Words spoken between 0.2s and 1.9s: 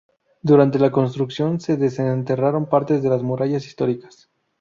Durante la construcción se